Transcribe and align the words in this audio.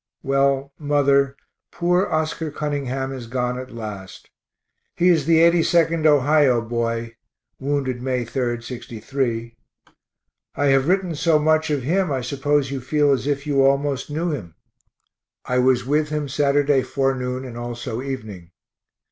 Well, 0.23 0.73
mother, 0.79 1.35
poor 1.71 2.07
Oscar 2.07 2.49
Cunningham 2.49 3.13
is 3.13 3.27
gone 3.27 3.59
at 3.59 3.69
last. 3.69 4.31
He 4.95 5.09
is 5.09 5.27
the 5.27 5.37
82d 5.37 6.07
Ohio 6.07 6.59
boy 6.59 7.17
(wounded 7.59 8.01
May 8.01 8.25
3d, 8.25 8.63
'63). 8.63 9.55
I 10.55 10.65
have 10.65 10.87
written 10.87 11.13
so 11.13 11.37
much 11.37 11.69
of 11.69 11.83
him 11.83 12.11
I 12.11 12.21
suppose 12.21 12.71
you 12.71 12.81
feel 12.81 13.11
as 13.11 13.27
if 13.27 13.45
you 13.45 13.63
almost 13.63 14.09
knew 14.09 14.31
him. 14.31 14.55
I 15.45 15.59
was 15.59 15.85
with 15.85 16.09
him 16.09 16.27
Saturday 16.27 16.81
forenoon 16.81 17.45
and 17.45 17.55
also 17.55 18.01
evening. 18.01 18.49